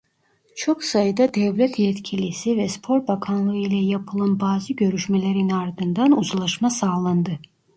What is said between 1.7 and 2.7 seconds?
yetkilisi ve